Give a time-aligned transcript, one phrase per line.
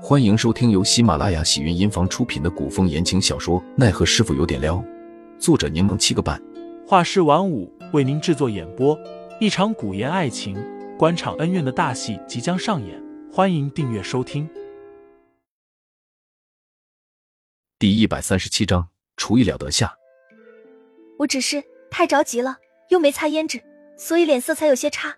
[0.00, 4.76] 欢迎收听由喜马拉雅喜云音房出品的古风言情小说《奈何师傅有点撩》，
[5.40, 6.40] 作者柠檬七个半，
[6.86, 8.96] 画师晚舞为您制作演播。
[9.40, 10.56] 一场古言爱情、
[10.96, 14.48] 官场恩怨的大戏即将上演，欢迎订阅收听。
[17.76, 19.92] 第一百三十七章，厨艺了得下。
[21.18, 22.56] 我只是太着急了，
[22.90, 23.60] 又没擦胭脂，
[23.96, 25.16] 所以脸色才有些差。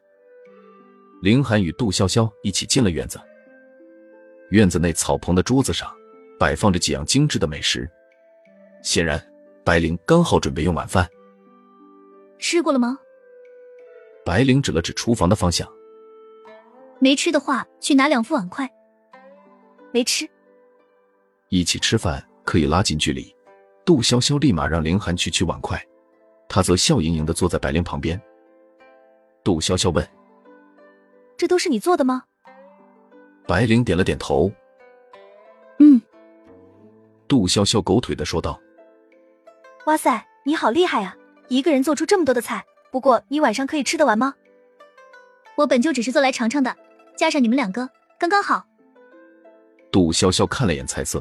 [1.22, 3.20] 林寒与杜潇潇一起进了院子。
[4.50, 5.90] 院子内草棚的桌子上
[6.38, 7.88] 摆放着几样精致的美食，
[8.82, 9.20] 显然
[9.64, 11.08] 白灵刚好准备用晚饭。
[12.38, 12.98] 吃过了吗？
[14.24, 15.68] 白灵指了指厨房的方向。
[16.98, 18.68] 没吃的话，去拿两副碗筷。
[19.92, 20.28] 没吃。
[21.48, 23.34] 一起吃饭可以拉近距离。
[23.84, 25.82] 杜潇潇立马让凌寒去取碗筷，
[26.48, 28.20] 她则笑盈盈的坐在白灵旁边。
[29.42, 30.06] 杜潇潇问
[31.36, 32.24] ：“这都是你做的吗？”
[33.50, 34.48] 白灵点了点头。
[35.80, 36.00] 嗯，
[37.26, 38.60] 杜潇潇狗腿的说道
[39.86, 41.16] ：“哇塞，你好厉害啊！
[41.48, 42.64] 一个人做出这么多的菜。
[42.92, 44.36] 不过你晚上可以吃得完吗？
[45.56, 46.76] 我本就只是做来尝尝的，
[47.16, 48.64] 加上你们两个，刚刚好。”
[49.90, 51.20] 杜潇潇看了眼菜色，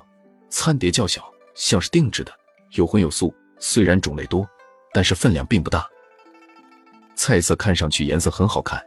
[0.52, 2.32] 餐碟较小，像是定制的，
[2.73, 3.34] 有荤有素。
[3.58, 4.48] 虽然种类多，
[4.94, 5.84] 但是分量并不大。
[7.16, 8.80] 菜色看上去颜色很好看，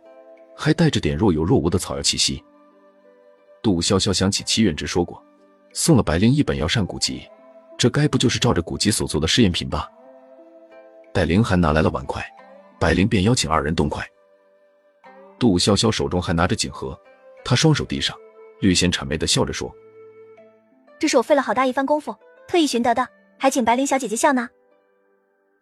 [0.56, 2.40] 还带着点若有若无的草药气息。
[3.62, 5.22] 杜潇潇想起齐远之说过，
[5.72, 7.28] 送了白灵一本药膳古籍，
[7.78, 9.88] 这该不就是照着古籍所做的试验品吧？
[11.14, 12.24] 待凌寒拿来了碗筷，
[12.80, 14.04] 白灵便邀请二人动筷。
[15.38, 16.98] 杜潇潇手中还拿着锦盒，
[17.44, 18.16] 他双手递上，
[18.60, 19.72] 略显谄媚的笑着说
[20.98, 22.14] ：“这是我费了好大一番功夫，
[22.48, 24.48] 特意寻得的，还请白灵小姐姐笑纳。”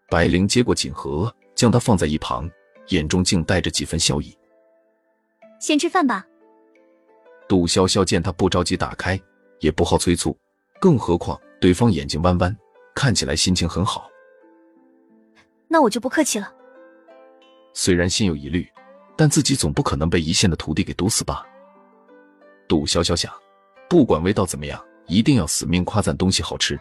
[0.09, 2.51] 白灵接过锦盒，将它放在一旁，
[2.89, 4.37] 眼中竟带着几分笑意。
[5.59, 6.27] 先吃饭吧。
[7.51, 9.21] 杜潇潇见他不着急打开，
[9.59, 10.39] 也不好催促，
[10.81, 12.57] 更何况对方眼睛弯弯，
[12.95, 14.09] 看起来心情很好。
[15.67, 16.55] 那我就不客气了。
[17.75, 18.65] 虽然心有疑虑，
[19.17, 21.45] 但自己总不可能被一线的徒弟给毒死吧？
[22.69, 23.35] 杜潇潇想，
[23.89, 26.79] 不管味道怎么样，一定要死命夸赞东西好吃。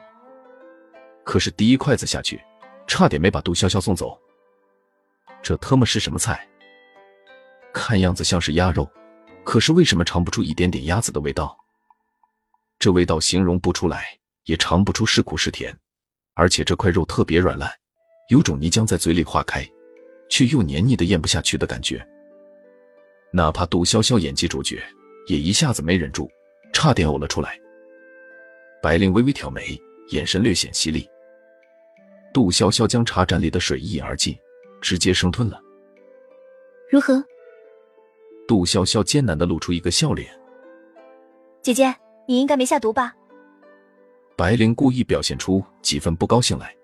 [1.24, 2.40] 可是第一筷子下去，
[2.86, 4.16] 差点没把杜潇潇送走。
[5.42, 6.48] 这他妈是什么菜？
[7.74, 8.88] 看样子像是鸭肉。
[9.50, 11.58] 可是为什么尝不出一点点鸭子的味道？
[12.78, 14.06] 这味道形容不出来，
[14.44, 15.76] 也尝不出是苦是甜，
[16.36, 17.68] 而且这块肉特别软烂，
[18.30, 19.68] 有种泥浆在嘴里化开，
[20.30, 22.08] 却又黏腻的咽不下去的感觉。
[23.34, 24.84] 哪怕杜潇潇演技卓绝，
[25.26, 26.30] 也一下子没忍住，
[26.72, 27.60] 差点呕了出来。
[28.84, 29.76] 白灵微微挑眉，
[30.10, 31.10] 眼神略显犀利。
[32.32, 34.38] 杜潇潇将茶盏里的水一饮而尽，
[34.80, 35.60] 直接生吞了。
[36.92, 37.26] 如何？
[38.50, 40.28] 杜潇潇艰难的露出一个笑脸，
[41.62, 41.96] 姐姐，
[42.28, 43.16] 你应该没下毒吧？
[44.36, 46.76] 白灵故意表现出几分不高兴来。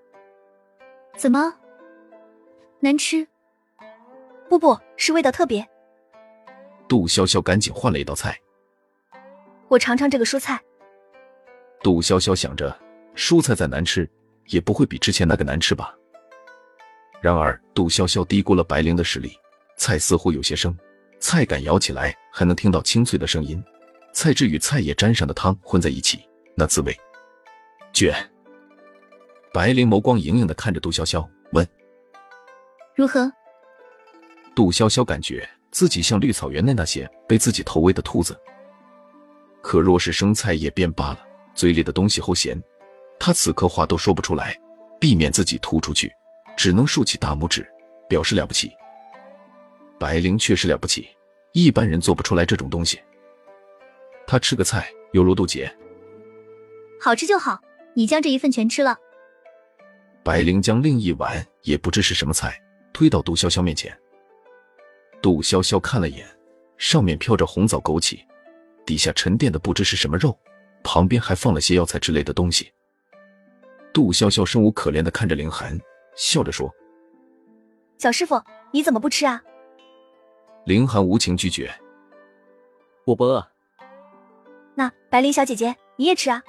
[1.17, 1.51] 怎么？
[2.81, 3.27] 难吃？
[4.47, 5.67] 不不，是味道特别。
[6.87, 8.39] 杜潇潇赶紧换了一道菜。
[9.67, 10.61] 我尝尝这个蔬菜。
[11.81, 12.79] 杜潇潇想着，
[13.15, 14.07] 蔬菜再难吃，
[14.49, 15.95] 也不会比之前那个难吃吧。
[17.21, 19.35] 然而，杜潇潇低估了白灵的实力，
[19.77, 20.77] 菜似乎有些生。
[21.27, 23.59] 菜杆舀起来还能听到清脆的声音，
[24.13, 26.19] 菜汁与菜叶沾上的汤混在一起，
[26.55, 26.95] 那滋味
[27.91, 28.15] 绝。
[29.51, 31.67] 白灵眸光盈盈的看着杜潇潇，问
[32.95, 33.27] ：“如何？”
[34.55, 38.39] 杜潇潇感觉自己像绿草原内那些被自己投喂的兔子，
[39.63, 41.19] 可若是生菜也便罢了，
[41.55, 42.55] 嘴里的东西齁咸，
[43.19, 44.55] 他此刻话都说不出来，
[44.99, 46.13] 避免自己吐出去，
[46.55, 47.67] 只能竖起大拇指
[48.07, 48.71] 表示了不起。
[50.05, 51.09] 白灵确实了不起。
[51.51, 53.01] 一般人做不出来这种东西。
[54.27, 55.75] 他吃个菜犹如渡劫，
[57.01, 57.59] 好吃就好。
[57.95, 58.95] 你将这一份全吃了。
[60.23, 62.61] 白灵将另一碗也不知是什么菜
[62.93, 63.97] 推到杜潇潇面前。
[65.23, 66.27] 杜潇潇看了眼，
[66.77, 68.19] 上面飘着红枣枸杞，
[68.85, 70.37] 底下沉淀的不知是什么肉，
[70.83, 72.71] 旁边还放了些药材之类的东西。
[73.91, 75.75] 杜潇潇生无可恋的看着凌寒，
[76.15, 76.71] 笑着说
[77.97, 78.39] ：“小师傅，
[78.71, 79.41] 你怎么不吃啊？”
[80.65, 81.71] 凌寒无情拒绝，
[83.05, 83.47] 我不饿。
[84.73, 86.41] 那白灵小姐姐，你也吃啊？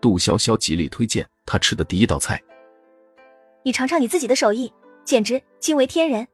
[0.00, 2.40] 杜潇潇极力推荐她吃的第一道菜。
[3.64, 4.72] 你尝尝你自己的手艺，
[5.04, 6.24] 简直惊为天人。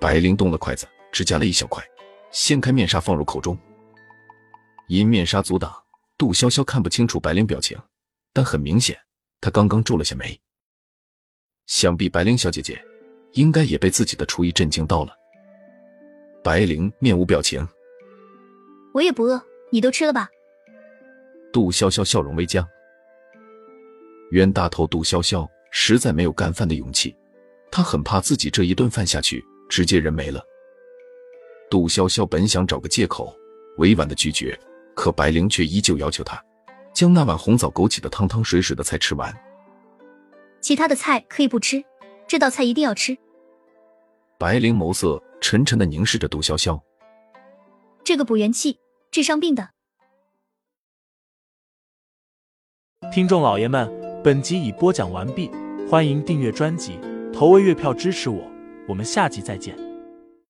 [0.00, 1.82] 白灵动了筷子，只夹了一小块，
[2.30, 3.58] 掀开面纱放入口中。
[4.86, 5.74] 因面纱阻挡，
[6.16, 7.76] 杜潇潇看不清楚白灵表情，
[8.32, 8.96] 但很明显，
[9.40, 10.40] 她刚刚皱了下眉。
[11.66, 12.80] 想必白灵小姐姐
[13.32, 15.16] 应该也被自己的厨艺震惊到了。
[16.42, 17.66] 白灵面无表情，
[18.94, 20.30] 我也不饿，你都吃了吧？
[21.52, 22.66] 杜潇潇笑容微僵。
[24.30, 27.14] 冤大头杜潇潇实在没有干饭的勇气，
[27.70, 30.42] 他很怕自己这一顿饭下去，直接人没了。
[31.68, 33.34] 杜潇潇本想找个借口，
[33.76, 34.58] 委婉的拒绝，
[34.94, 36.42] 可白灵却依旧要求他
[36.94, 39.34] 将那碗红枣枸杞的汤汤水水的菜吃完。
[40.60, 41.84] 其他的菜可以不吃，
[42.26, 43.16] 这道菜一定要吃。
[44.38, 46.80] 白灵眸色沉沉的凝视着杜潇潇，
[48.04, 48.78] 这个补元气、
[49.10, 49.70] 治伤病的。
[53.12, 53.90] 听众老爷们，
[54.22, 55.50] 本集已播讲完毕，
[55.88, 57.00] 欢迎订阅专辑，
[57.32, 58.40] 投喂月票支持我，
[58.86, 59.89] 我们下集再见。